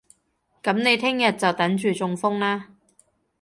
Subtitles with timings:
[0.63, 2.69] 噉你聽日就等住中風啦